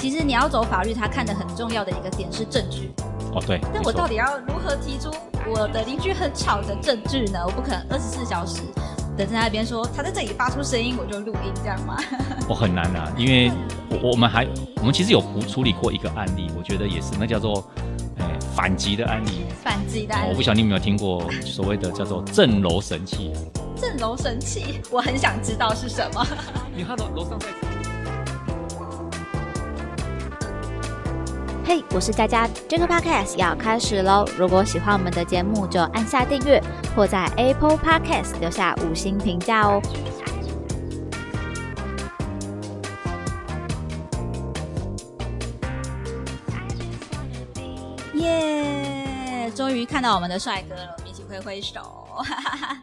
[0.00, 2.90] 其实你要走法律，他看的很重要的一个点是证据。
[3.34, 3.60] 哦，对。
[3.72, 5.10] 那我到底要如何提出
[5.46, 7.38] 我的邻居很吵的证据呢？
[7.44, 8.62] 我不可能二十四小时
[9.14, 11.98] 等在那边说他在这里发出声音，我就录音这样吗？
[12.48, 13.52] 我 很难啊，因为
[13.90, 14.46] 我我们还
[14.78, 17.62] 我们其实有处理过一个案例，我觉得也是那叫做
[18.18, 18.26] 哎
[18.56, 19.44] 反击的案例。
[19.62, 20.30] 反击的案例。
[20.30, 23.32] 我不晓得你有没有听过所谓的叫做震楼神器。
[23.76, 26.26] 震楼神器，我很想知道是什么。
[26.74, 27.69] 你看到楼上在。
[31.72, 34.24] 嘿，我是佳佳，这个 podcast 要开始喽！
[34.36, 36.60] 如果喜欢我们的节目，就按下订阅，
[36.96, 39.80] 或在 Apple Podcast 留下五星评价哦。
[48.14, 49.48] 耶！
[49.54, 51.80] 终于看到我们的帅哥了，我们一起挥挥手。
[52.16, 52.82] 哈哈哈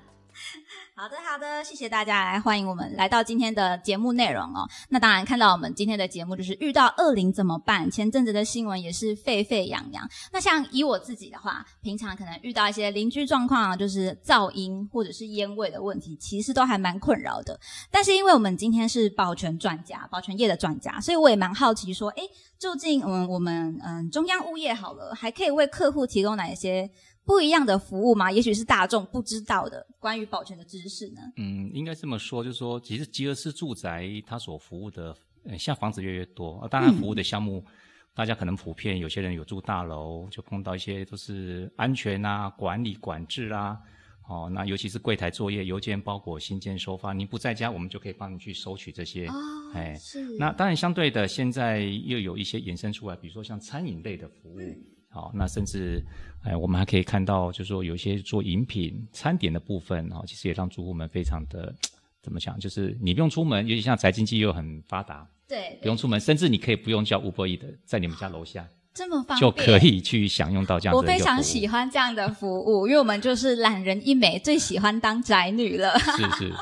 [1.00, 4.68] 好的，好的，谢谢大家来欢迎我们来到今天的节目内容哦。
[4.90, 7.88] 那当然看到我们今天的节目就是遇到恶灵怎么办？
[7.92, 10.10] 前阵子的新闻也是沸沸扬扬。
[10.34, 17.60] 那像以我自己的话，平常可能遇到一些邻居状况，就是噪音或者是烟味的问题，其实都还蛮困扰的。
[17.92, 22.24] 但是因为我们今天是保全专家，保全业的专家，所以我也蛮好奇说，诶，
[22.58, 26.90] 究竟嗯我们嗯中央物业好了，还可以为客户提供哪一些？
[27.28, 28.32] 不一样的服务吗？
[28.32, 31.22] 也许是大众不知道的关于保全的知识呢？
[31.36, 37.62] 嗯，应该这么说，就是说，其实集合式住宅它所服务的，呃，像房子越来越多，当然服务的项目，
[38.16, 43.78] 大家可能普遍有些人有住大楼，就碰到一些都是安全啊、管理管制啊，
[44.30, 49.28] 哦，那尤其是柜台作业、邮件包裹、信件收发，您不在家，我们就可以帮你去收取这些。
[49.28, 49.34] 哦，
[49.74, 50.24] 哎，是。
[50.38, 54.60] 那当然，相对的，现在又有一些衍生出来，比如说像餐饮类的服务。
[55.18, 56.00] 好，那甚至，
[56.44, 61.74] 哎，我们还可以看到，就是说有一些做饮品、餐点的部分，哦，其实也让住户们非常的，
[62.22, 62.60] 怎么讲？
[62.60, 68.68] 就是你不用出门，尤其像宅经济又很发达，对，不用出门，甚至你可以不用叫 Uber E 的，在你们家楼下。
[68.98, 70.98] 这么方便就可以去享用到这样的。
[70.98, 75.98] 我非常喜欢这样的服务，因为我们就是懒人一枚，最喜欢当宅女了。
[76.00, 76.54] 是是。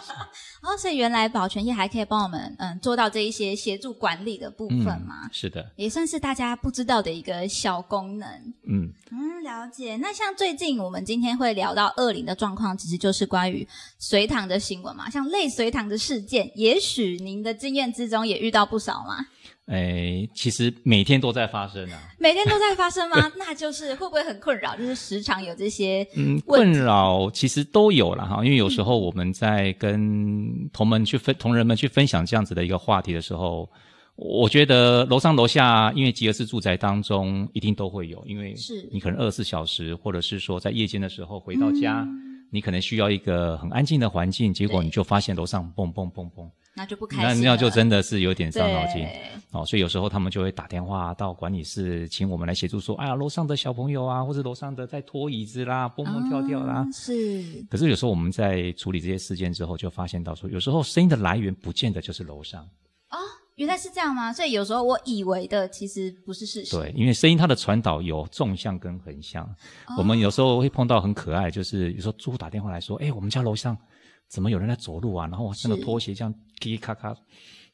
[0.66, 5.29] 哦，所以原来保全业还可以帮我们嗯做到这一些协助管理的部分嘛？
[5.31, 8.28] 是的，也算是大家不知道的一个小功能。
[8.67, 9.96] 嗯嗯，了解。
[9.97, 13.67] 那像最近我们今天会聊到恶灵的状况，其实就是关于
[14.00, 15.07] 隋唐的新闻嘛。
[15.07, 19.23] 像类隋唐的事件，也许您的经验之中也遇到不少嘛。
[19.66, 22.00] 哎，其实每天都在发生啊！
[22.20, 23.31] 每天都在发生吗？
[23.36, 24.76] 那就是会不会很困扰？
[24.78, 28.46] 就是时常有这些嗯困扰，其实都有了哈。
[28.46, 33.68] 因为有时候我们在跟同门去分同仁们去分享这样子的一个话题的时候，
[34.16, 42.08] 我觉得楼上楼下，因为集合式住宅当中一定都会有，因为是你可能二十四小时，或者是说在夜间的时候回到家，
[42.52, 46.47] 你可能需要一个很安静的环境，结果你就发现楼上蹦蹦蹦蹦。
[46.75, 49.08] 那就不开心，那那就真的是有点伤脑筋
[49.52, 49.66] 哦。
[49.66, 57.41] 所以有时候他们就会打电话到管理室，请我们来协助说：“哎呀，楼上的小朋友啊，或者楼上的在拖椅子啦，蹦蹦跳跳啦。”是。
[57.69, 62.62] 可是有时候我们在处理这些事件之后，就发现到说，有时候声音的来源不见得就是楼上。
[62.64, 63.18] 哦，
[63.56, 64.34] 原来是这样吗？
[64.34, 66.75] 所以有时候我以为的其实不是事实。
[66.75, 69.50] 对，因为声音它的传导有纵向跟横向。
[69.97, 73.78] 我们有时候会碰到很可爱，就是有时候住户打电话来说：“哎，我们家楼上。”
[74.30, 75.28] 怎么有人在走路啊？
[75.28, 77.16] 然后那个拖鞋这样叽叽咔咔，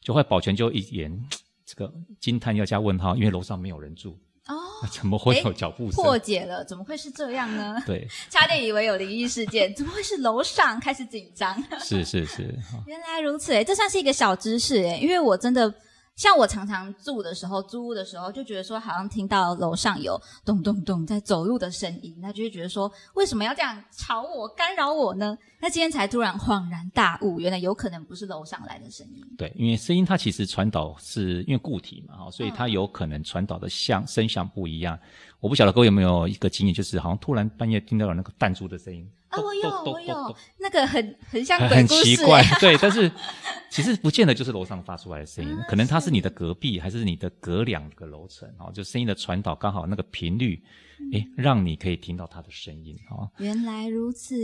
[0.01, 1.11] 就会保全就一眼
[1.65, 4.17] 这个惊叹要加问号，因为楼上没有人住
[4.47, 4.55] 哦，
[4.91, 6.03] 怎么会有脚步声？
[6.03, 7.81] 破解了，怎么会是这样呢？
[7.85, 11.55] 对， 差点以为有灵异事件，怎么会是楼上开始紧张？
[11.79, 12.43] 是是是，
[12.85, 15.73] 原来如此哎，这算是一个小知识哎，因为我真的。
[16.15, 25.35] 像我常常住的时候，租屋的时候，就觉得说好像听到楼上有咚咚咚在走路的声音，那就会觉得说为什么要这样吵我、干扰我呢？
[25.59, 29.23] 那今天才突然恍然大悟，原来有可能不是楼上来的声音。
[29.37, 34.99] 对，因为声音它其实传导是因为固体嘛，所以它有可能传导的像声响不一样。
[35.39, 39.09] 我不晓得各位有没有一个经验，就是好像突然半夜听到了那个弹珠的声音。
[39.31, 43.09] 啊，我有，我有，那个很很像很奇怪，对，但是
[43.69, 50.61] 其实不见得就是楼上发出来的声音，可能它是你的隔壁，还是你的隔两个楼层，哦，就声音的传导刚好那个频率，
[51.13, 53.29] 哎，让你可以听到它的声音，哦。
[53.37, 54.35] 原来如此。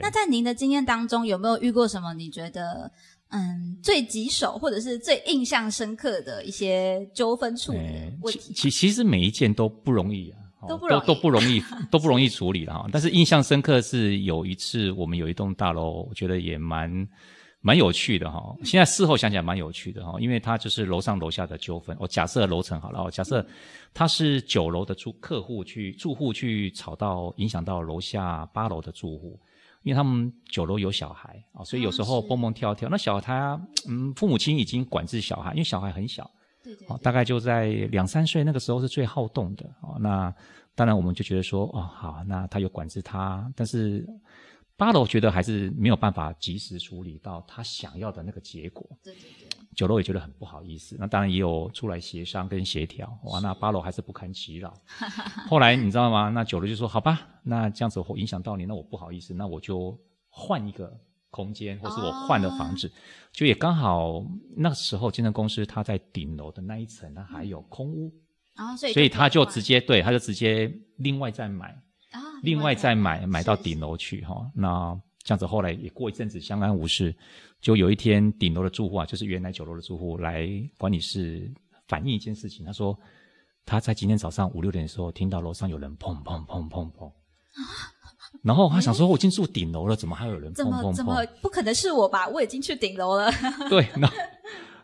[0.00, 2.90] 那在您的经验当中，有没有遇过什么你觉得
[3.28, 7.78] 嗯最棘手或者是最印象深刻的一些纠纷处理
[8.22, 8.52] 问题？
[8.52, 10.38] 其其实每一件都不容易啊。
[10.68, 12.86] 都不容都不容易， 都不容易处理了哈。
[12.92, 17.08] 但是印象深刻是有一次，我们有一栋大楼，我觉得也蛮
[17.60, 18.54] 蛮有趣的哈。
[18.64, 21.96] 现在事后想起来蛮有趣的哈，因为它就是楼上楼下的纠纷。
[22.00, 23.44] 我假设楼层好了，假设
[23.94, 29.38] 它是九楼的住客户去住户去吵到影响到楼下八楼的住户，
[29.82, 32.88] 因为他们九楼有小孩啊，所以有时候蹦蹦跳跳。
[32.88, 36.28] 那小孩他嗯，父母亲已经管制小孩，因为小孩很小。
[36.62, 39.96] 对对哦，大概就在两三岁那个时候是最好动的哦。
[40.00, 40.34] 那
[40.74, 44.06] 当然我们就觉得说，哦，好，那他有管制他，但是
[44.76, 48.84] 八楼觉得还是没有办法及时处理到他想要的那个结果。
[49.02, 54.72] 对对对，九楼也觉得很不好意思，那当然也有出来协商跟协调，哇，那八楼还是不堪其扰。
[55.48, 56.30] 后来你知道吗？
[56.30, 59.96] 那九楼就说，好吧，那这样子会影响到你，那我不好意思，那我就
[60.28, 60.98] 换一个
[61.32, 62.92] 空间，或是我换了房子，
[63.32, 64.24] 就也刚好
[64.54, 68.12] 那时候建设公司它在顶楼的那一层，它还有空屋，
[68.78, 71.68] 所以所以他就直直接对，他就直接另外再买，
[72.12, 73.62] 啊，另外再买买到是。
[73.62, 74.48] 顶楼去哈。
[74.54, 74.94] 那
[75.24, 77.14] 这样子后来也过一阵子相安无事，
[77.60, 80.46] 就有一天顶楼的住户啊，就是原来九楼的住户来
[80.76, 81.50] 管理室
[81.88, 82.98] 反映一件事情，他说
[83.64, 87.10] 他在今天早上五六点的时候听到楼上有人砰砰砰砰砰，
[88.42, 91.24] 然后他想说我已经住顶楼了，怎么还有人砰怎么砰怎么？
[91.40, 92.26] 不可能是我吧？
[92.28, 93.30] 我已经去顶楼了
[93.70, 94.16] 对，然后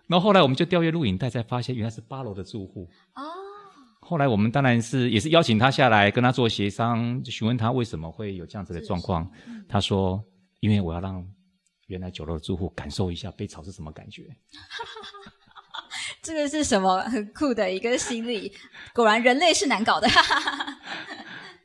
[0.07, 2.89] 然后后来我们就调阅录影带，才发现原来是八楼的住户。
[3.15, 3.23] 哦，
[4.01, 9.29] 后来我们当然是也是邀请他下来跟他做协商，就询问他为什么会有这样子的状况。
[9.69, 10.23] 他说
[10.61, 11.23] ：“因为我要让
[11.89, 14.25] 原来九楼的住户感受一下被吵是什么感觉。
[16.23, 18.53] 这个是什么很酷的一个心理？
[18.95, 20.09] 果然人类是难搞的。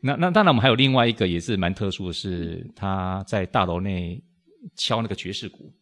[0.04, 4.22] 那”那当然，我们还有另外一个也是蛮特殊的是，他在大楼内
[4.76, 5.74] 敲那个爵士鼓，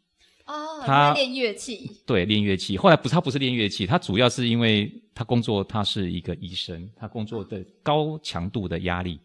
[0.45, 2.77] 哦，他在练乐器，对，练乐器。
[2.77, 9.19] 后来不是他不是练乐器，他主要是因为他工作他是一个医生，他工作的高强度的压力，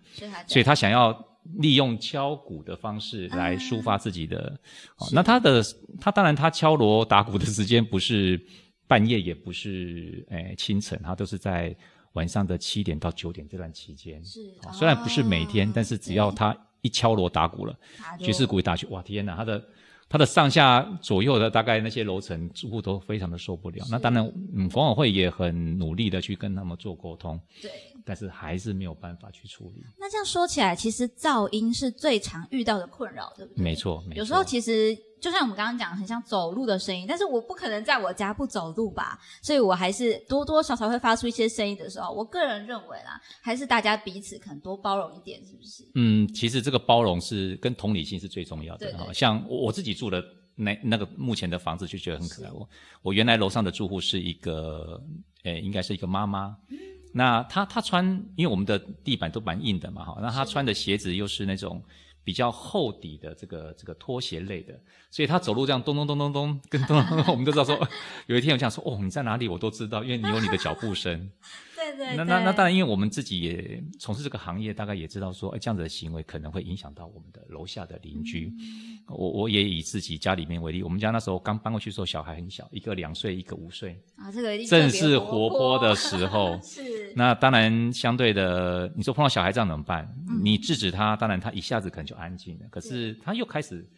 [0.46, 1.16] 所以他想要
[1.58, 4.58] 利用敲鼓的方式来抒发自己的。
[4.98, 5.62] 哦、那他的
[6.00, 8.40] 他当然他敲锣打鼓的时间不是
[8.88, 11.74] 半夜，也不是诶清晨，他都是在
[12.16, 14.22] 晚上的七点到九点这段期间。
[14.24, 17.78] 是哦虽然不是每天，哦但是只要他一敲锣打鼓了，
[18.18, 19.64] 爵士鼓一打去，哇天哪，他的。
[20.08, 23.84] 他的上下左右的大概那些楼层住户都非常的受不了。
[23.90, 27.68] 那当然，嗯，管委会也很努力的去跟他们做沟通，对。
[28.04, 29.82] 但是还是没有办法去处理。
[29.98, 33.64] 那这样说起来，其实噪音是最常遇到的困扰，对不对？
[33.64, 34.18] 没错，没错。
[34.20, 34.96] 有时候其实
[35.26, 45.82] 就像我们刚刚讲，很像走路的声音，但是我不可能在我家不走路吧，所以我还是多多少少会发出一些声音的时候，我个人认为啦，还是大家彼此可能多包容一点，是不是？
[45.96, 49.12] 嗯，其实这个包容是跟同理心是最重要的哈。
[49.12, 50.24] 像我我自己住的
[50.54, 52.52] 那那个目前的房子就觉得很可爱。
[52.52, 52.68] 我
[53.02, 55.02] 我原来楼上的住户是一个，
[55.42, 56.56] 诶，应该是一个妈妈。
[56.70, 56.78] 嗯
[57.12, 58.04] 那她她穿，
[58.36, 61.82] 因为我们的地板都蛮硬的嘛哈，那她穿的鞋子又是那种
[62.26, 64.74] 比较厚底的这个这个拖鞋类的，
[65.12, 67.88] 所以他走路这样咚咚咚咚咚跟咚咚咚， 我们都知道说，
[68.26, 71.30] 有一天我想说，哦，你在哪里我都知道，因为你有你的脚步声。
[71.76, 78.52] 对对那那那当然，因为我们自己也从事这个行业，大概也知道说，哎，这样子的行为可能会影响到我们的楼下的邻居。
[78.58, 86.58] 嗯我我也以自己家里面为例，我们家那时候刚搬过去的时候，小孩很小，一个两岁，一个五岁，啊，这个一定正是活活泼的时候。
[86.64, 90.04] 是那当然，相对的，你说碰到小孩这样怎么办？
[90.28, 90.38] 嗯。
[90.44, 93.88] 你制止他，当然他一下子可能就安静了，可是他又开始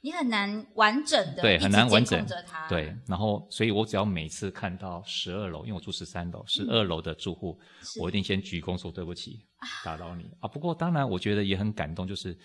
[0.00, 9.46] 你很难完整的对很难完整着他，对，然后所以我只要每次看到十二楼，因为我住十三楼，十二楼的住户，是我一定先鞠躬说对不起，
[9.84, 10.28] 打扰你。
[10.40, 10.48] 啊。
[10.48, 12.36] 不过当然，我觉得也很感动，就是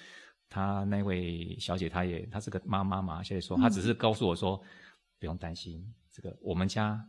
[0.48, 4.62] 她那位小姐，她也她是个妈妈嘛，小姐说她只是告诉我说，
[5.20, 5.84] 不用担心，
[6.14, 7.04] 这个我们家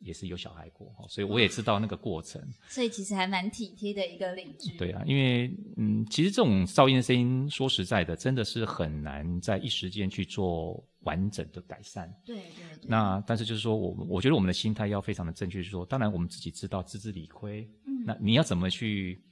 [0.00, 2.42] 也是有小孩过，哦所以我也知道那个过程。
[2.68, 4.76] 所以其实还蛮体贴的一个邻居。
[4.76, 12.12] 对啊，因为嗯，其实这种噪音的声音，说实在的，真的是很难在一时间去做完整的改善。
[12.24, 12.42] 对对
[12.80, 19.22] 对，那但是就是说我我觉得我们的心态要非常的正确，就是说，当然我们自己知道自知理亏，嗯那你要怎么去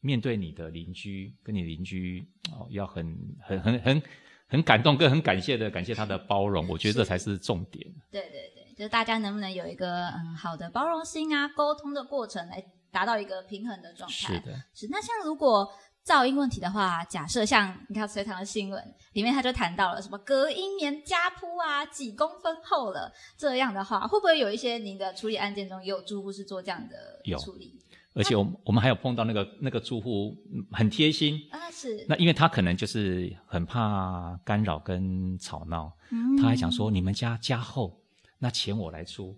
[0.00, 4.02] 面对你的邻居，跟你邻居哦，要很很很很
[4.46, 7.84] 很感动，跟很感谢的感谢他的包容，我觉得这才是重点。
[8.12, 14.14] 对对对，就是大家能不能有一个嗯好的包容心啊，沟通的过程来达到一个平衡的状态。
[14.14, 14.88] 是的，是。
[14.90, 15.68] 那像如果
[16.04, 27.80] 噪音问题的话，假设像你看隋唐的新闻里面，他就谈到了什么隔音棉加铺啊，几公分厚了，这样的话，会不会有一些您的处理案件中也有住户是做这样的处理
[28.16, 31.70] 而且我们我们还有碰到那个那个住户嗯很贴心，啊？
[31.70, 37.98] 是，那因为他可能就是很怕干扰跟吵闹，嗯他还想说你们家加厚，
[38.38, 39.36] 那钱我来出。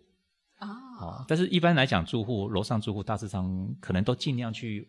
[0.58, 4.88] 啊，哦，但是一般来讲，住户楼上住户大致上可能都尽量去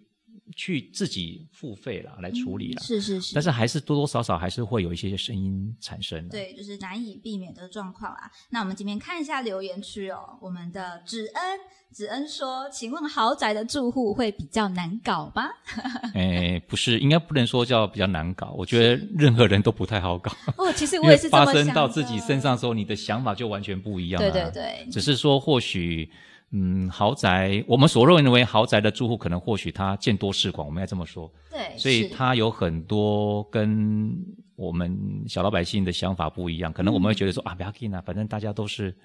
[0.55, 2.81] 去自己付费了，来处理啦。
[2.81, 6.29] 是是是，但是还是多多少少还是会有一些声音产生的。
[6.29, 8.31] 对，就是难以避免的状况啊。
[8.49, 11.59] 那我们今天看一下留言区哦，我们的子恩，
[11.91, 15.49] 子恩说，请问豪宅的住户会比较难搞吗？
[16.15, 20.31] 哎，不是，应该不能说叫比较难搞，我觉得任何人都不太好搞。
[20.57, 24.31] 哦，其实我也是发生到自己身上的时候，你的想法就完全不一样了。
[24.31, 26.09] 对对对，只是说或许。
[26.51, 34.15] 嗯，豪宅，我们所认为豪宅的住户，可能或许他见多识广，我们要这么说，对，所以他有很多跟
[34.55, 36.71] 我们小老百姓的想法不一样。
[36.71, 38.95] 可能我们会觉得说、啊，不要紧啊，反正大家都是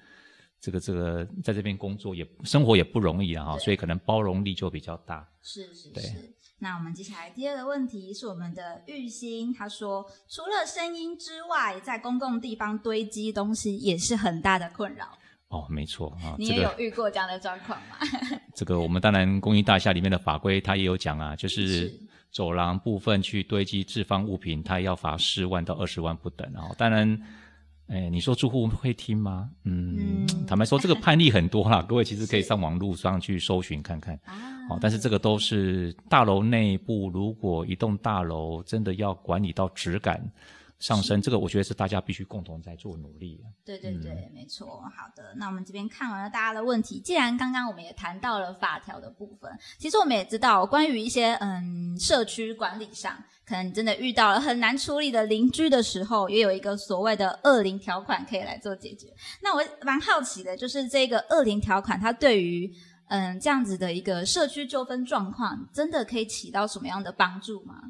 [0.61, 5.27] 这个这个在这边工作也生活也不容易啊，哈，所以可能包容力就比较大。
[5.41, 6.33] 是是对是。
[6.59, 15.07] 那我们接下来第二个问题是我们的玉兴，他说，除了声音之外，在公共地方堆积东西也是很大的困扰。
[15.53, 17.97] 哦，没错啊，你也有遇过这样的状况吗？
[18.55, 21.99] 这个我们当然公益大厦里面的法规它也有讲啊，就是是
[22.31, 26.51] 走廊部分去堆积置放物品，它要罚十万到二十万不等。
[26.51, 27.21] 然后当然，
[27.87, 29.51] 哎，你说住户会听吗？
[29.65, 34.15] 嗯，嗯坦白说，这个判例很多啦， 各位其实可以上网路上去搜寻看看。
[34.25, 34.33] 啊
[34.69, 40.19] 哦，但是这个都是大楼内部，如果一栋大楼真的要管理到质感
[40.83, 43.43] 上升，这个我觉得是大家必须共同在做努力的。
[43.63, 44.81] 对对对，嗯没错。
[44.93, 46.99] 好的，那我们这边看完了大家的问题。
[46.99, 49.49] 既然刚刚我们也谈到了法条的部分，
[49.79, 59.07] 其实我们也知道，关于一些嗯社区管理上，可能你真的遇到了很难处理的邻居的时候，也有一个所谓的恶灵条款可以来做解决。
[59.41, 62.69] 那我蛮好奇的，就是这个恶灵条款，它对于
[63.07, 67.83] 嗯这样子的一个社区纠纷状况，真的可以起到什么样的帮助吗？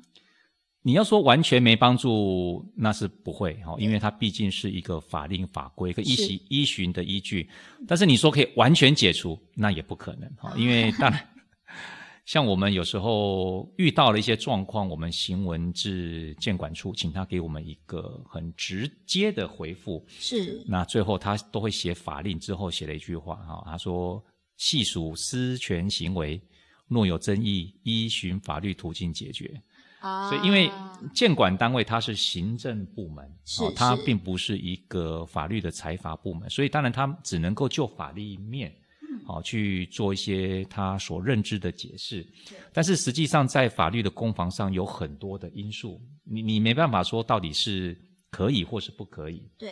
[0.86, 7.50] 你要说完全没帮助，那是不会哈，因为它毕竟是一个法令法规、一个依循依循的依据。
[7.88, 11.30] 但是你说可以完全解除，那也不可能哈，因为当然，
[12.28, 20.06] 像我们有时候遇到了一些状况，我们行文至监管处，请他给我们一个很直接的回复。
[20.10, 24.22] 是那最后他都会写法令，之后写了一句话哈，他说
[24.58, 26.42] ：“系属私权行为，
[26.90, 29.50] 若有争议，依循法律途径解决。”
[30.04, 30.70] 啊所以，因为
[31.14, 38.70] 监管单位它是行政部门，是哦，它并不是一个法律的财阀部门，所以当然它只能够就法律面，
[39.02, 39.26] 嗯。
[39.26, 42.26] 好、去做一些他所认知的解释。
[42.74, 47.98] 但是实际上在法律的攻防上有很多的因素，你你没办法说到底是
[48.30, 49.48] 可以或是不可以。
[49.58, 49.70] 对，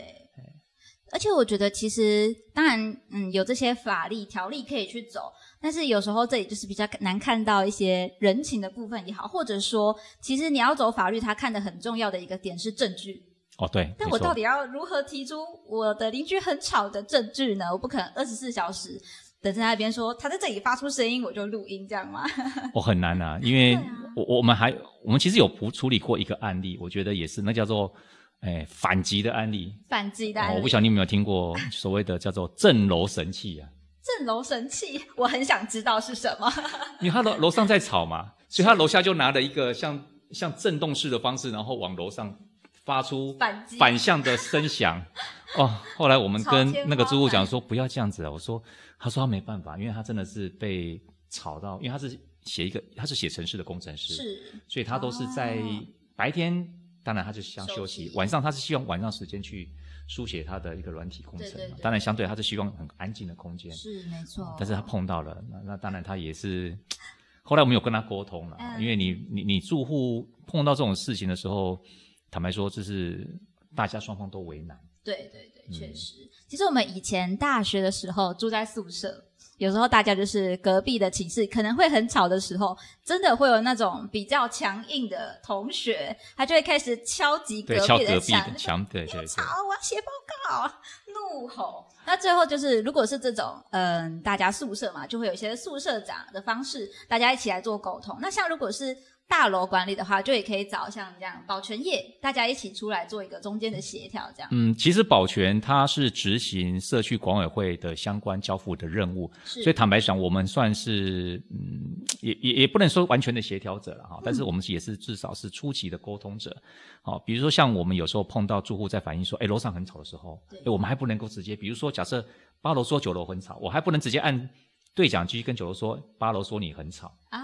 [1.12, 13.24] 而且我觉得其实当然，嗯，有这些法律条例可以去走，但是有时候这里就是比较难看到一些人情的部分也好，或者说，其实你要走法律，他看的很重要的一个点是证据。
[13.58, 15.36] 哦，对，但我到底要如何提出
[15.68, 17.66] 我的邻居很吵的证据呢？
[17.72, 19.00] 我不可能二十四小时
[19.40, 22.24] 等在那边说他在这里发出声音，我就录音这样吗？
[22.74, 23.78] 哦，很难啊，因为
[24.16, 27.94] 我我们还我们其实有处处理过一个案例，我觉得也是那叫做
[28.42, 29.74] 哎反击的案例。
[29.88, 33.70] 反击的案例、哦我不晓得你有没有听过 所谓的叫做震楼神器啊，
[34.04, 36.52] 震楼神器，我很想知道是什么。
[37.00, 42.36] 因为他楼楼上在吵嘛，所以他楼下就拿了一个像像震动式的方式，然后往楼上
[42.84, 45.04] 发出反击反向的声响。
[45.58, 45.68] 哦，
[45.98, 48.62] 后来我们跟那个租户讲说不要这样子啊，我说
[48.98, 55.84] 他说他没办法，因为他真的是被吵到，因为他是写一个他是写城市的工程师，是所以他都是在哦
[56.16, 56.66] 白天，
[57.04, 59.70] 当然他就想休休息，晚上他是希望晚上时间去
[60.08, 61.54] 书写他的一个软体工程嘛。
[61.56, 66.78] 对对对当然，相对他是希望很安静的空间，是没错，但是他碰到了，那那当然他也是。
[67.44, 71.82] 后来我们有跟他沟通了，嗯因为你你你住户碰到这种事情的时候，
[72.30, 73.28] 坦白说，这是
[73.76, 74.80] 大家双方都为难。
[75.04, 76.30] 对对对，确嗯实。
[76.48, 79.26] 其实我们以前大学的时候住在宿舍，
[79.62, 82.76] 有时候大家就是隔壁的寝室可能会很吵的时候，
[83.06, 90.08] 真的会有那种比较强硬的同学，他就会开始敲击隔壁的隔壁墙，的墙，对对对吵，我要写报
[90.50, 90.72] 告，
[91.14, 91.86] 怒吼。
[92.08, 98.18] 那最后就是，如果是这种，嗯，大家宿舍嘛，就会有一些宿舍长的方式，大家一起来做沟通。
[98.20, 98.98] 那像如果是
[99.32, 104.50] 大楼管理的话，就也可以找像这样保全业，大家一起出来做一个中间的协调，这样。
[104.52, 116.56] 嗯，其实保全它是执行社区管委会的相关交付的任务，所以坦白讲，我们算是嗯，也也也不能说完全的协调者了哈，但是我们也是至少是初期的沟通者。
[117.02, 122.24] 好，比如说像我们有时候碰到住户在反映说，哎，楼上很吵的时候，我们还不能够直接，比如说假设
[122.62, 124.50] 八楼说九楼很吵，我还不能直接按
[124.94, 127.42] 对讲机跟九楼说八楼说你很吵，啊，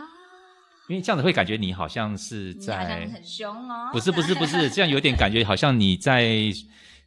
[0.89, 3.89] 因为这样子会感觉你好像是在很凶哦。
[3.91, 6.51] 不是不是不是， 这样有点感觉好像你在，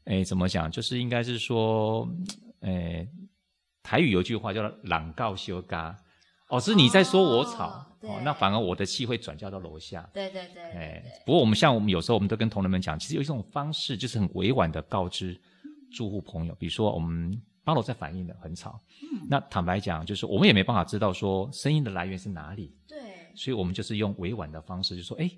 [0.04, 0.70] 诶，怎么讲？
[0.70, 2.08] 就是应该是说，
[2.60, 3.08] 诶，
[3.82, 5.96] 台语有句话叫“朗告休嘎”，
[6.48, 10.08] 哦，是你在说我吵哦哦，那反而我的气会转嫁到楼下。
[10.12, 15.38] 对对对，哎对，不过我们像我们有时候我们都跟同仁们讲，其实有一种方式就是很委婉的告知
[15.92, 22.74] 住户朋友，比如说我们八楼在反映的很吵，嗯那坦白讲，就是我们也没办法知道说声音的来源是哪里，
[23.32, 25.30] 对所以我们就是用委婉的方式，就说，哎，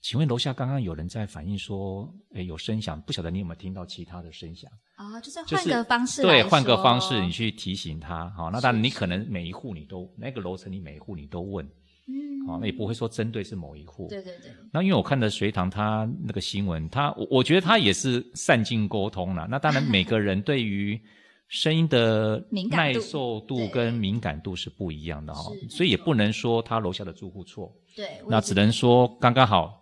[0.00, 4.70] 请问楼下刚刚有人在反映说，哎，有声响，不晓得你有没有听到其他的声响？
[4.96, 11.64] 啊，就是就是换个方式对，来换个方式你去提醒他，好，那当然你可能每一户你都那个楼层你每一户你都问，
[12.06, 12.46] 嗯。
[12.46, 19.46] 好，那也不会说针对是某一户，对对对，那因为我看的隋唐他那个新闻，他我我觉得他也是善尽沟通了。
[19.48, 21.00] 那当然每个人对于
[21.52, 22.98] 声音的敏感度。
[22.98, 29.80] 耐受度跟敏感度是不一样的哈、是所以也不能说他楼下的住户错，对，那只能说刚刚好。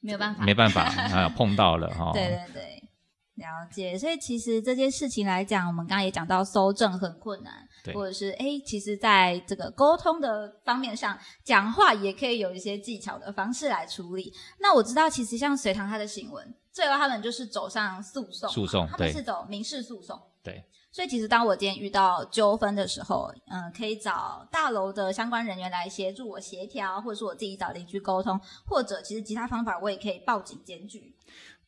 [0.00, 2.12] 没有办法，没办法 啊碰到了哈。
[2.14, 2.88] 对对对，
[3.34, 3.98] 了解。
[3.98, 7.52] 所以其实这件事情来讲，我们刚刚也讲到搜证很困难，
[7.84, 7.92] 对。
[7.92, 14.32] 或者是哎，其实在这个沟通的方面上，讲话也可以有一些技巧的方式来处理。
[14.60, 20.18] 那我知道，其实像隋唐他的新闻，最后他们就是走上诉讼，诉讼他们是走民事诉讼。
[20.42, 20.62] 对
[20.96, 31.14] 所以其实当我今天遇到纠纷的时候，嗯，可以找大楼的相关人员来协助我协调，或者是我自己找邻居沟通，或者其实其他方法我也可以报警检举。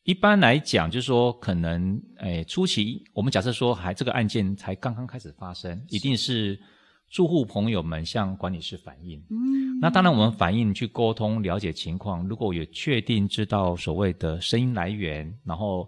[0.01, 6.59] 一般来讲，就是说可能诶初期我们假设说还这个案件才刚刚开始发生，一定是
[7.07, 9.23] 住户朋友们向管理室反映。
[9.29, 15.87] 嗯，那当然，我们反映去沟通了解情况，如果有确定知道所谓的声音来源，然后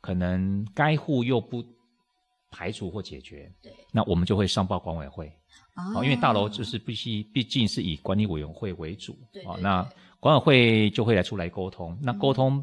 [0.00, 1.64] 可能该户又不
[2.50, 5.26] 排除或解决，对，那我们就会上报管委会。
[5.76, 9.12] 哦哦，因为大楼就是必须，毕竟是以管理委员会为主。
[9.12, 9.88] 哦，对对那
[10.18, 11.96] 管委会就会来出来沟通。
[12.02, 12.62] 那嗯沟通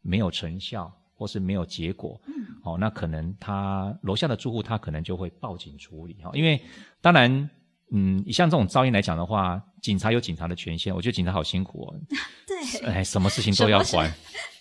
[0.00, 2.32] 没有成效，或是没有结果，嗯
[2.64, 6.60] 哦，那可能他楼下的住户他可能就会报警处理哈、哦，因为
[7.00, 7.50] 当然，
[7.92, 11.94] 嗯，像这种噪音来讲的话，警察有警察的权限，我觉得警察好辛苦哦，
[12.48, 14.12] 对，哎，什么事情都要管。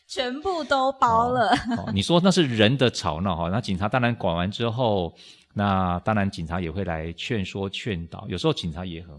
[0.07, 1.50] 全部都包了。
[1.77, 5.13] 哦，你说那是人的吵闹哈，那警察当然管完之后，
[5.53, 9.09] 那当然警察也会来劝说劝导，有时候警察也很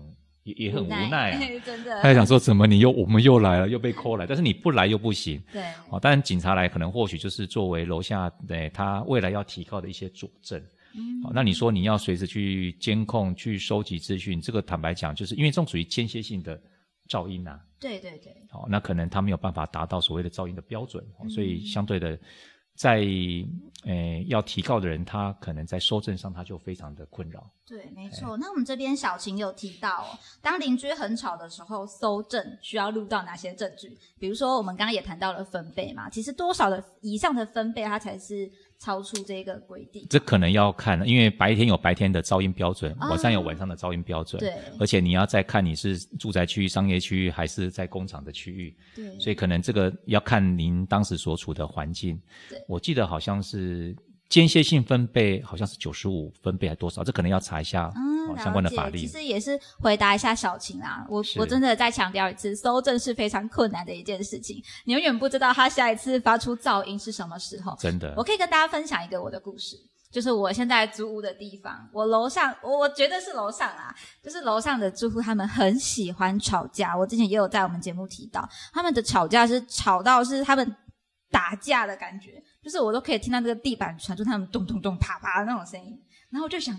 [0.44, 1.40] 也也很无奈啊。
[1.64, 1.96] 真的。
[1.96, 5.42] 他在想说，怎么你又我们又来了，又被扣来，但是你不来又不行。
[5.52, 10.62] 对，哦，当然警察来可能或许就是作为楼下对他未来要提高的一些佐证。
[10.94, 16.58] 嗯哦，那你说你要随时去监控、去收集资讯，这个坦白讲，就是因为这种属于间歇性的
[17.08, 22.18] 噪音啊、对对对，哦，那可能他没有办法达到所谓的噪音的标准，哦、所以嗯相对的，
[22.74, 23.06] 在
[23.84, 27.48] 呃要提告的人，他可能在收证上他就非常的困扰。
[27.66, 28.36] 对，没错。
[28.36, 33.98] 那我们这边小晴有提到哦，当邻居很吵的时候，搜证需要录到哪些证据？
[34.20, 40.06] 比如说，我们刚刚也谈到了分贝嘛，其实多少的以上的分贝，它才是超出这个规定。
[40.08, 44.38] 这可能要看，因为白天有白天的噪音标准，啊晚上有晚上的噪音标准。
[44.40, 52.62] 对而且你要再看你是住宅区域、商业区域还是在工厂的区域，对，所以可能这个要看您当时所处的环境对。
[52.68, 53.96] 我记得好像是
[54.28, 59.06] 间歇性分贝，好像是九十五分贝还多少，这可能要查一下、嗯哦、相关的法律其。
[59.06, 61.06] 实也是回答一下小晴啦。
[61.08, 67.76] 我我真的再强调一次，搜证是非常困难的一件事情，你永远不知道他下一次发出噪音是什么时候。
[67.78, 69.76] 真的我，可以跟大家分享一个我的故事，
[70.10, 76.96] 就是我现在租屋的地方，我楼上，我我觉得是楼上啊，就是楼上的住户他们很喜欢吵架。
[76.96, 80.76] 我之前也有在我们节目提到，他们的吵架是吵到是他们
[81.30, 85.96] 打架的感觉，就是我都可以听到这个地板传出他们咚咚咚啪啪的那种声音，
[86.30, 86.76] 然后我就想，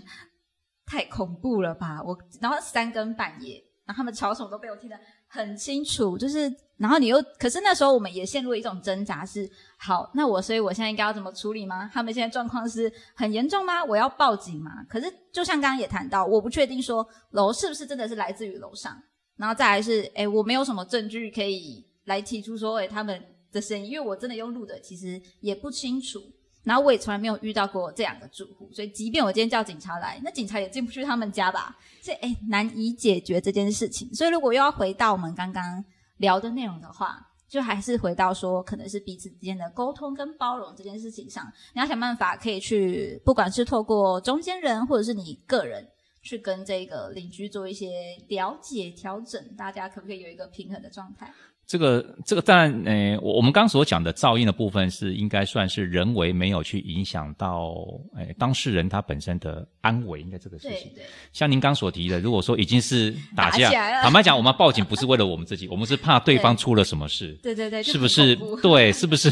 [0.84, 2.02] 太恐怖了吧！
[2.04, 3.54] 我然后三更半夜，
[3.86, 11.90] 然后他们吵什么都被我听得很清楚，就是然后你又，可是那时候我们也陷入一种挣扎是，好，那我所以我现在应该要怎么处理吗？
[11.90, 13.82] 他们现在状况是很严重吗？
[13.82, 14.84] 我要报警吗？
[14.90, 18.94] 可是就像刚刚也谈到，我不确定说楼是不是真的是来自于楼上，
[19.36, 26.20] 然后再来是，哎，我没有什么证据可以来提出说，哎，他们的声音，因为我真的用录的，其实也不清楚。
[26.64, 31.76] 然后我也从来没有遇到过这样的住户，所以即便我今天叫警察来，那警察也进不去他们家吧？
[32.02, 34.12] 所以哎，难以解决这件事情。
[34.12, 35.84] 所以如果又要回到我们刚刚
[36.18, 45.88] 聊的内容的话，就还是回到说，可能是彼此之间的沟通跟包容这件事情上，你要想办法可以去，不管是透过中间人或者是你个人。
[46.20, 47.88] 去跟这个邻居做一些
[48.28, 51.32] 了解调整，大家可不可以有一个平衡的状态？
[51.68, 57.74] 这个这个当然，呃，我我们刚所讲的噪音的部分是应该算是人为没有去影响到，
[58.16, 60.90] 呃，当事人他本身的安危，应该这个事情。
[60.94, 68.34] 对对，像您刚所提的，如果说已经是打架，坦白讲，我们报警不是为了我们自己，我们是怕对方出了什么事，对对 对，是不是？
[68.62, 69.30] 对，是不是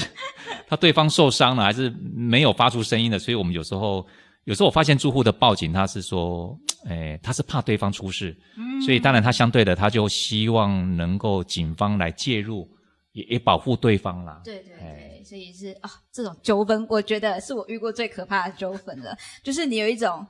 [0.69, 3.19] 他对方受伤了，还是没有发出声音的？
[3.19, 4.07] 所以我们有时候
[4.47, 6.57] 有时候我发现住户的报警，他是说，
[6.89, 8.81] 哎，他是怕对方出事，嗯。
[8.81, 12.69] 所以当然他相对的，他就希望能够警方来介入，
[13.11, 14.41] 也也保护对方啦。
[14.45, 15.11] 对对哎。
[15.19, 20.25] 对，所以是啊、这种纠纷，我觉得是我遇过最可怕的纠纷了，就是你有一种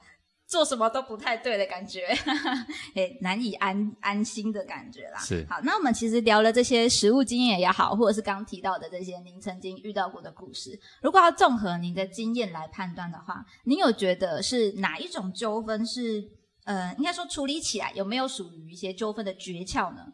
[0.47, 2.07] 做什么都不太对的感觉，
[2.95, 5.19] 哎，难以安安心的感觉啦。
[5.19, 16.25] 是好，那我们其实聊了这些实物经验也好，或者是刚提到的这些您曾经遇到过的故事，如果要综合您的经验来判断的话，您有觉得是哪一种纠纷是
[16.65, 20.13] 呃，应该说处理起来有没有属于一些纠纷的诀窍呢？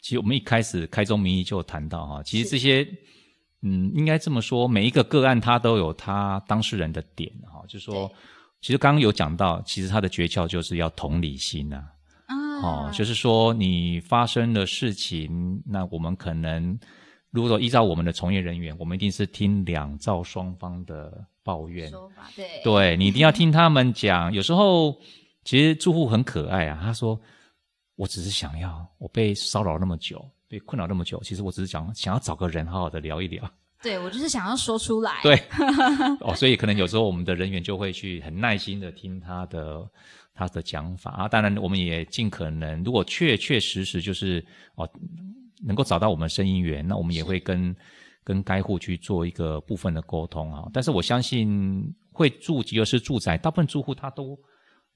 [0.00, 2.86] 其实我们一开始开宗明义就有谈到哈，其实这些，
[3.62, 8.16] 嗯，应该这么说，每一个个案它都有它当事人的点哈，就是说对，
[8.60, 11.84] 其实刚刚有讲到，其实它的诀窍就是要同理心呐、
[12.26, 16.78] 啊，哦，就是说你发生的事情，那我们可能
[17.30, 24.32] 如果依照我们的从业人员，我们一定是听两造双方的抱怨，说法，对对你一定要听他们讲。
[24.32, 24.98] 有时候
[25.44, 27.18] 其实住户很可爱啊，他说
[27.96, 33.48] ：“我只是想要，我被骚扰那么久，被困扰那么久，其实我只是想想要找个人好好的聊一聊。
[33.82, 35.34] 对我就是想要说出来，对，
[36.20, 39.88] 哦，所以可能有时候我们的人员就会去很耐心的听他的
[40.34, 41.28] 他的讲法啊。
[41.28, 44.88] 当然，我们也尽可能，如果确确实实就是哦
[45.64, 47.74] 能够找到我们声音源，那我们也是会跟
[48.24, 50.64] 跟该户去做一个部分的沟通啊。
[50.72, 54.38] 但是我相信会住吉尔斯住宅，大部分住户他都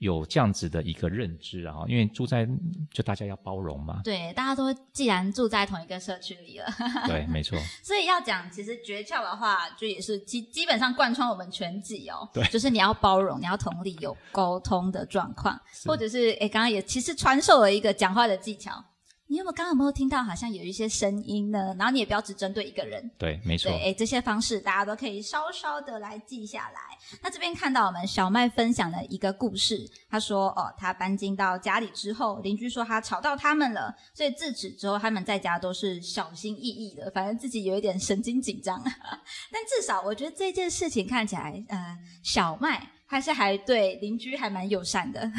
[0.03, 2.45] 有这样子的一个认知啊，因为住在
[2.91, 4.01] 就大家要包容嘛。
[4.03, 6.67] 对，大家都既然住在同一个社区里了，
[7.07, 12.29] 对， 没错，所以要讲其实诀窍的话，就也是基基本上贯穿我们全集哦。
[12.35, 18.85] 对 就是你要包容，你要同理，有沟通的状况，或者是哎，刚刚也其实传授了一个讲话的技巧。
[19.33, 21.75] 你有没有刚刚有没有听到好像有一些声音呢？
[21.79, 26.81] 然后你也不要只针对一个人，对，没错对，，哎，这些方式大家都可以稍稍的来记下来。
[27.23, 38.79] 那这边看到我们小麦分享的一个故事，他说，哦，他搬进到家里之后，邻居说他吵到他们了，所以自此之后他们在家都是小心翼翼的，反正自己有一点神经紧张。
[39.51, 45.31] 但至少我觉得这件事情看起来，呃，小麦还是还对邻居还蛮友善的，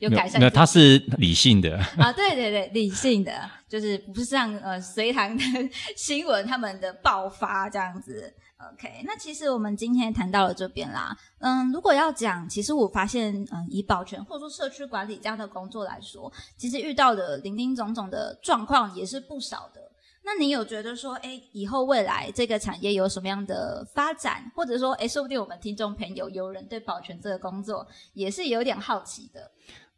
[0.00, 5.42] 有，改善那他是理性的，啊，对对对，理性的，就是不是像呃隋唐的
[5.96, 8.34] 新闻他们的爆发这样子。
[8.72, 19.80] OK，那其实我们今天谈到了这边啦，嗯，如果要讲，其实我发现，嗯，以保全或者说社区管理这样的工作来说，其实遇到的零零总总的状况也是不少的。
[20.24, 29.50] 那你有觉得说，哎，以后未来这个产业有什么样的发展，或者说，哎，说不定我们听众朋友有人对保全这个工作也是有点好奇的。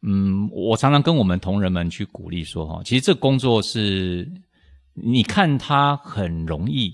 [0.03, 4.29] 嗯，我常常跟我们同仁们去鼓励说，哈，其实这个工作是，
[4.95, 6.93] 你看它很容易，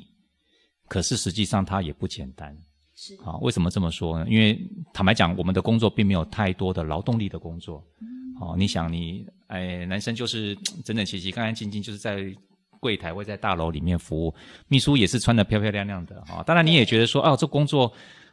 [0.86, 2.56] 可是实际上它也不简单。
[2.94, 4.26] 是，啊，为什么这么说呢？
[4.28, 4.58] 因为
[4.92, 7.82] 坦白讲，我们的工作并没有太多的劳动力的工作。
[8.40, 12.34] 哦，你想你，哎，男生就是整整齐齐、干干净净，就是在
[12.82, 14.34] 柜台会在大楼里面服务，
[14.66, 17.90] 秘书也是穿的漂漂亮亮的啊、当然，你也觉得说，哦，这工作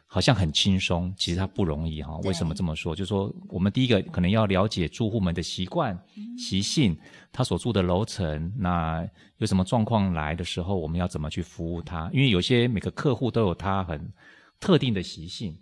[0.08, 2.96] 好像很轻松，其实它不容易哈、对为什么这么说？
[2.96, 5.96] 就是说，我们第一个可能要了解住户们的习惯、
[6.36, 6.98] 习性，
[7.32, 9.08] 他所住的楼层，那
[9.38, 12.10] 有什么状况来的时候，我们要怎么去服务他？
[12.12, 14.12] 因为有些每个客户都有他很
[14.60, 15.56] 特定的习性。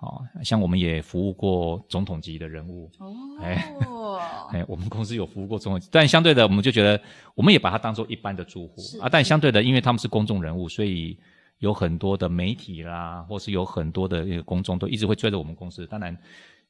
[0.00, 4.18] 哦，像我们也服务过总统级的人物，哦，
[4.50, 7.00] 哎，我们公司有服务过总统，但相对的，我们就觉得
[7.34, 9.08] 我们也把它当做一般的住户啊。
[9.10, 11.18] 但相对的，因为他们是公众人物，所以
[11.58, 15.86] 有很多的媒体啦，或是有很多的公众都一直会追着我们公司。
[15.86, 16.16] 当然，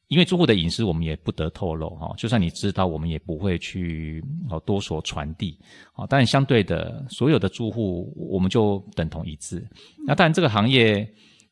[0.08, 5.56] 因为住户的隐私我们也不得透露哈、就算你知道，我们也不会去哦多所传递
[5.92, 6.04] 啊。
[6.08, 9.64] 但相对的，所有的住户我们就等同一致。
[10.04, 11.08] 那当然，这个行业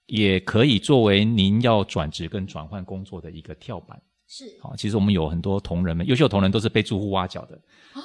[0.09, 3.99] 也可以作为您要转职跟转换工作的一个跳板。
[4.31, 7.59] 是，好，其实我们有很多同仁们，优秀同仁都是被住户挖角的。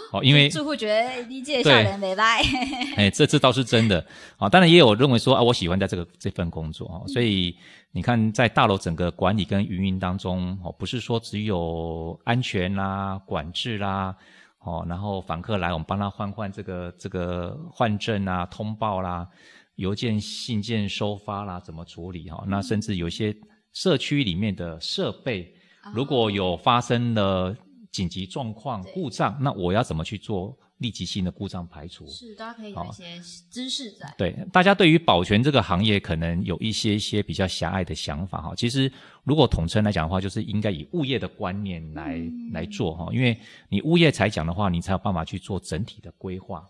[0.10, 2.42] 好，因为住户觉得哎理解笑脸没拜，
[2.96, 4.06] 哎，这这倒是真的。
[4.38, 7.54] 好，当然也有认为说啊，我喜欢在这个这份工作哦，所以
[7.92, 14.16] 你看，在大楼整个管理跟运营当中，哦，不是说只有安全啦、管制啦，
[14.60, 19.28] 哦，然后访客来我们帮他换换这个这个换证啊、通报啦、
[19.76, 22.46] 邮件信件收发啦，怎么处理哈、哦？
[22.48, 23.36] 那甚至有一些
[23.72, 25.54] 社区里面的设备。
[25.94, 27.54] 如果有发生了
[27.92, 32.08] 紧急状况、故障，那我要怎么去做立即性的故障排除？
[32.08, 33.20] 是大家可以有一些
[33.52, 38.56] 知识在，对，大家对于保全这个行业可能有一些一些比较狭隘的想法哈。
[38.56, 38.90] 其实
[39.26, 46.66] 如果统称来讲的话，就是应该以物业的观念来、嗯来做哈，因为你物业才讲的话，你才有办法去做整体的规划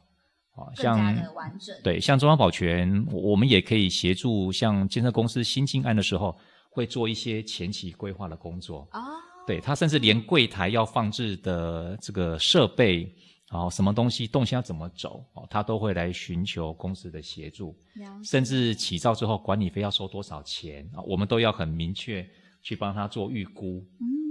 [0.55, 0.71] 啊。
[0.75, 0.97] 像
[1.33, 1.75] 完整。
[1.83, 6.35] 对，像中央保全，我我们也可以协助像建设公司新进案的时候，
[6.69, 8.87] 会做一些前期规划的工作。
[8.91, 8.99] 哦，
[9.45, 13.13] 对他，甚至连柜台要放置的这个设备，
[13.51, 17.75] 然后什么东西动线要怎么走，哦，他都会来寻求公司的协助。
[18.23, 22.25] 甚至起造之后管理费要收多少钱啊，我们都要很明确
[22.61, 23.85] 去帮他做预估。
[23.99, 24.22] 嗯，好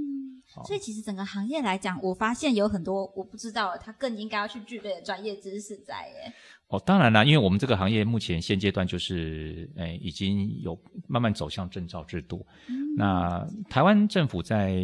[0.65, 6.33] 所以其实整个行业来讲，我发现有很多我不知道，他更应该要去具备的专业知识在耶。
[6.69, 12.47] 哦，当然啦，因为我们这个行业目前现阶段就是，诶，已经有慢慢走向证照制度。
[12.97, 14.75] 那台湾政府在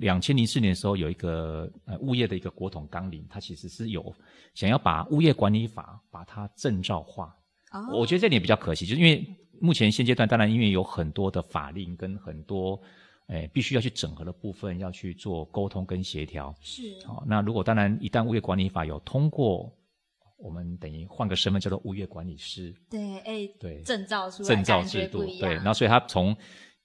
[0.00, 4.12] 两千零四年的时候有一个呃物业的一个国统纲领，它其实是有
[4.54, 7.32] 想要把物业管理法把它证照化。
[7.72, 9.24] 哦，我觉得这点比较可惜，就是因为
[9.60, 12.80] 目前现阶段，当然因为有很多的法令跟很多，
[13.30, 16.54] 诶，必须要去整合的部分，要去做沟通跟协调。
[16.60, 16.82] 是。
[17.06, 19.72] 好、那如果当然一旦物业管理法有通过，
[20.36, 26.34] 我们等于换个身份叫做物业管理师，对，哎，对，证照出来，证照制度，对，然后所以他从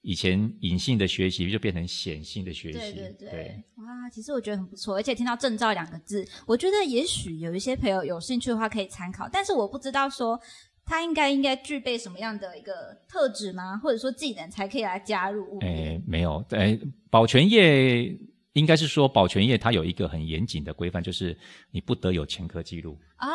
[0.01, 10.39] 以前隐性的学习就变成显性的学习，对对对，哇，其实我觉得很不错，而且听到“证照”两个字，我觉得也许有一些朋友有兴趣的话可以参考，但是我不知道说
[10.85, 13.77] 他应该应该具备什么样的一个特质吗？
[13.77, 15.67] 或者说技能才可以来加入物业？
[15.67, 18.15] 诶，没有，诶，保全业
[18.53, 21.37] 应该是说保全业它有一个很严谨的规范，就是
[21.71, 22.97] 你不得有前科记录。
[23.15, 23.27] 啊、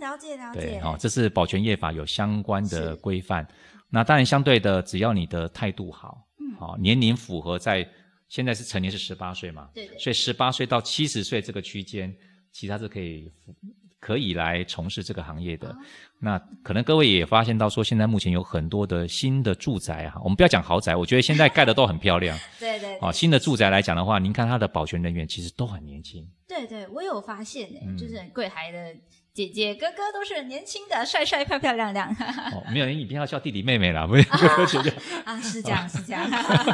[0.00, 3.46] 了解了对，解，哦，这是保全业法有相关的规范。
[3.90, 7.86] 那当然，相对的，只要你的态度好，嗯好、年龄符合在
[8.28, 12.14] 现在是成年是十八岁嘛，对对所以十八岁到七十岁这个区间，
[12.52, 13.30] 其实它是可以
[14.00, 15.68] 可以来从事这个行业的。
[15.68, 15.76] 哦
[16.22, 22.38] 那可能各位也发现到说，现在目前有很多的新的住宅啊，我们不要讲豪宅，我觉得现在盖的都很漂亮。
[22.60, 26.28] 对对啊，新的住宅来讲的话，您看它的保全人员其实都很年轻。
[26.46, 28.94] 对对，我有发现诶、嗯就是柜台的
[29.32, 32.08] 姐姐哥哥都是年轻的，帅帅漂漂亮亮
[32.52, 34.92] 哦，没有人一定要叫弟弟妹妹啦，不是哥哥姐姐。
[35.24, 36.28] 啊，是这样是这样，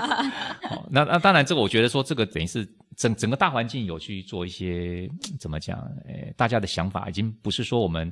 [0.70, 2.66] 哦，那那当然，这个我觉得说，这个等于是
[2.96, 5.78] 整整个大环境有去做一些怎么讲？
[6.08, 8.10] 诶，大家的想法已经不是说我们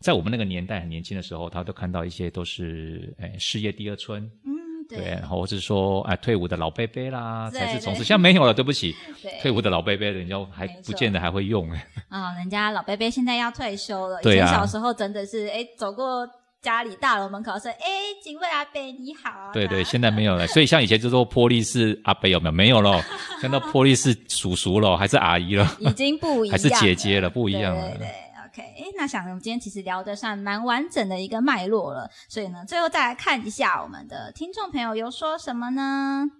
[0.00, 4.52] 在我们那个年代很年轻的时候，他都看到一些都是诶事业第二春，嗯，
[4.88, 8.94] 对，对然后或是说哎退伍的老伯伯啦，才是从事，对现在没有了，对不起，
[9.42, 11.86] 退伍的老伯伯人家还不见得还会用哎。
[12.08, 16.28] 啊、 人家老贝贝现在要退休了，对啊以前小时候真的是哎走过。
[16.60, 17.86] 家里大楼门口说：“哎，
[18.20, 22.52] 警卫阿伯你好。”对对，现在没有了，所以像以前就说波利是阿伯有没有？
[22.52, 23.00] 没有了，
[23.40, 27.82] 现在波利是叔叔了，还是阿姨了，已经不一样了， 还是姐姐了，不一样了。
[27.82, 28.08] 对对对
[28.48, 36.30] ，OK，哎，那想我们今天其实聊得算蛮完整的一个脉络了，所以呢，最后再来看一下我们的听众朋友有说什么呢？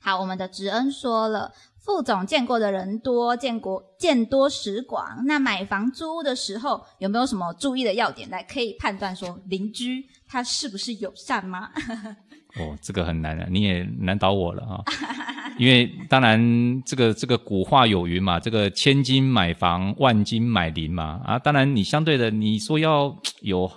[0.00, 5.24] 好，我们的植恩说了，副总见过的人多，见过见多识广。
[5.26, 11.70] 那买房租屋的时候，有没有什么注意的要点来可以判断说邻居他是不是友善吗？
[12.56, 14.84] 哦，这个很难啊，你也难倒我了哈、
[15.58, 23.70] 因为当然这个这个古话有云嘛，这个千金买房，万金买邻嘛啊，当然你相对的你说要有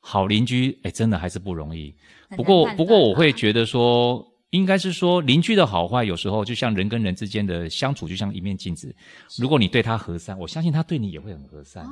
[0.00, 1.94] 好邻居，哎，真的还是不容易。
[2.36, 4.26] 不过不过我会觉得说。
[4.52, 8.94] 应该是说邻居的好坏，有时候就像人跟人之间的相处，就像一面镜子。
[9.38, 11.82] 如果你对他和善，我相信他对你也会很和善。
[11.82, 11.88] 哦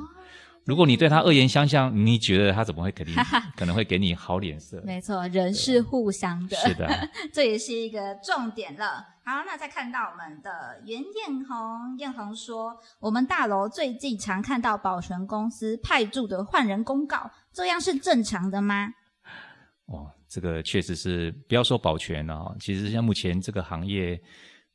[0.65, 3.15] 如果你对他恶言相向，你觉得他怎么会肯定
[3.57, 4.81] 可能会给你好脸色？
[4.85, 6.87] 没错，人是互相的，是的。
[7.33, 9.05] 这也是一个重点了。
[9.25, 18.93] 好，那再看到我们的袁艳红，艳红说，我们大楼最近常看到保全公司派驻的换人公告，这样是正常的吗？
[19.85, 24.19] 哦，这个确实是不要说保全了、哦，其实像目前这个行业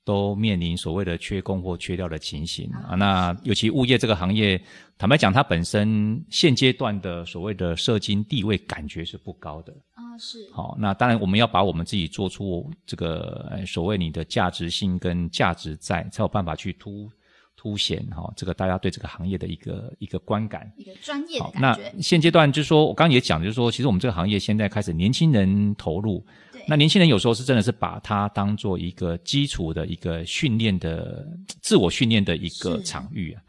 [0.06, 2.94] 都面临所谓的缺工或缺料的情形啊。
[2.94, 4.58] 那尤其物业这个行业，
[4.96, 9.72] 坦白讲，它本身现阶段的所谓的社经地位感觉是不高的。
[9.94, 17.10] 啊、是，好、那当然我们要把我们自己做出这个呃所谓你的价值性跟价值在，才有办法去突
[17.56, 20.70] 凸显哈、这个大家对这个行业的一个一个观感。
[20.76, 21.92] 一个专业感觉。
[22.00, 31.26] 现阶段就是说，我刚刚也讲，就是说，其实我们这个行业现在开始年轻人投入，对，那年轻人有时候是真的是把它当做一个基础的一个训练的
[31.62, 33.42] 自我训练的一个是场域啊。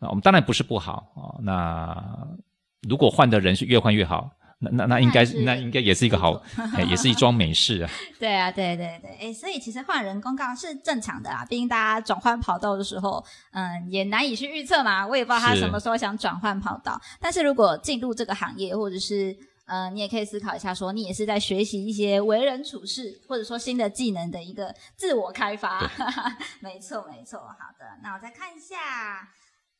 [0.00, 2.28] 那我们当然不是不好啊、那
[2.88, 6.32] 如果换的人是越换越好，那那那应该那应该也是一个好，
[6.74, 7.90] 哎，也是一桩美事啊。
[8.18, 15.06] 对啊，对对对，哎，所以其实换人公告是正常的啊，毕竟大家转换跑道的时候，嗯，也难以去预测嘛。
[15.06, 25.80] 我也不知道他什么时候想转换跑道，但是如果进入这个行业，或者是呃，你也可以思考一下说你也是在学习一些为人处事，或者说新的技能的一个自我开发。
[26.60, 27.38] 没错，没错。
[27.38, 29.28] 好的，那我再看一下。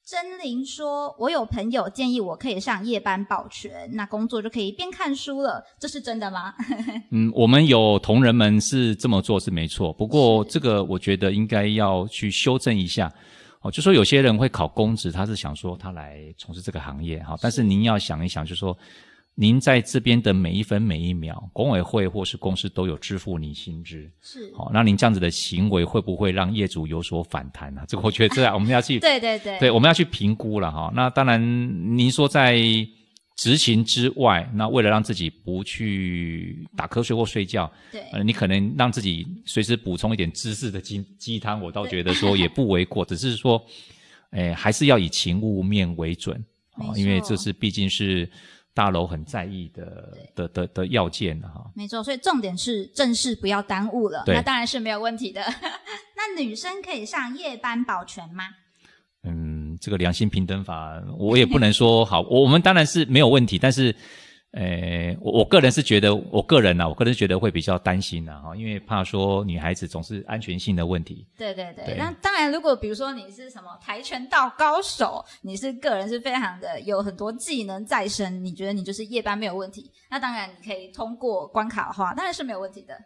[0.07, 6.55] 真灵说：“我有朋友建议我可以上夜班保全，那工作就可以边看书了，这是真的吗？”
[7.11, 13.11] 嗯，我们有同仁们是这么做是没错，不过这个我觉得应该要去修正一下。
[13.63, 18.77] 哦，就说有些人会考公职，他是想说他来从事这个行业哈，但是您要想一想，就说。
[19.37, 27.83] 您在这边的每一分每一秒，管委会或是公司都有支付你薪资，是好，那您这样子的行为会不会让业主有所反弹呢？
[27.89, 30.93] 这个我觉得这样我们要去 对对对对，我们要去评估了哈。
[30.95, 32.57] 那当然，您说在
[33.35, 43.61] 执行之外，那为了让自己不去打瞌睡或睡觉，对，呃，你可能让自己随时补充一点知识的鸡鸡汤，我倒觉得说也不为过，只是说，
[44.31, 46.41] 哎，还是要以勤务面为准
[46.75, 48.31] 啊，因为这是毕竟是。
[48.75, 55.41] 大楼很在意的的的的要件哈，没错，所以重点是正事不要耽误了，那当然是没有问题的。
[56.17, 58.45] 那女生可以上夜班保全吗？
[59.23, 63.95] 嗯，这个良心平等法我也不能说好，我们当然是没有问题，但是。
[64.55, 71.27] 诶，我我个人是觉得，我个人呢，我个人觉得会比较担心的哈，因为怕说女孩子总是安全性的问题。
[71.37, 82.97] 对对对，那当然，如果比如说你是什么跆拳道高手，你是个人是非常的有很多技能在身，你觉得你就是夜班没有问题，那当然你可以通过关卡的话，当然是没有问题的。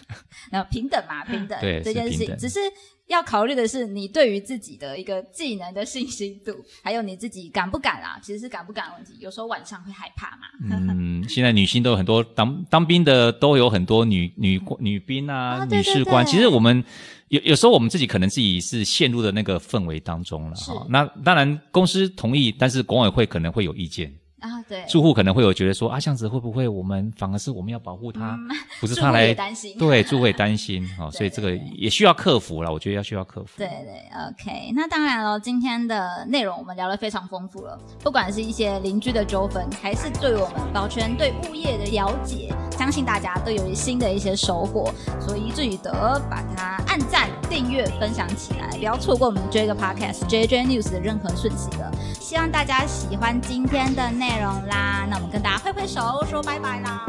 [0.52, 2.60] 那平等嘛，平等这件事情，只是。
[3.08, 8.20] 要考虑的是你对于自己的一个技能的信心度，还有你自己敢不敢啊？
[8.22, 9.14] 其实是敢不敢的问题。
[9.18, 10.46] 有时候晚上会害怕嘛。
[10.70, 16.24] 嗯，现在女性都有很多当当兵的，都有很多女女女兵啊，女士官。
[16.26, 16.84] 其实我们
[17.28, 20.86] 有有时候我们自己可能自己是陷入的那个氛围当中了哈。
[20.90, 24.12] 那当然公司同意，但是管委会可能会有意见。
[24.40, 28.38] 啊，对，住户可能会有觉得说啊，这样子会不会我们反而是我们要保护他，
[28.80, 33.48] 不是他来担心，对，住户也担心哦， 所以这个也需要克服了，我觉得要需要克服。
[33.56, 45.90] 对对，OK，那当然了，今天的内容我们聊得非常丰富了，不管是一些邻居的纠纷，还是对我们保全对物业的了解，相信大家都有新的一些收获，所以至于得
[46.30, 51.90] 把它按赞、订阅、分享起来，不要错过我们这个 Podcast JJ News 的任何讯息了。
[52.20, 54.27] 希望大家喜欢今天的内。
[54.28, 57.06] 内容啦，那我们跟大家挥挥手说拜拜啦，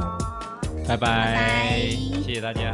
[0.88, 1.90] 拜拜，
[2.24, 2.74] 谢谢大家。